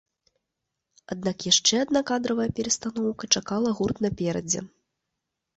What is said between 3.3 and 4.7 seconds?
чакала гурт наперадзе.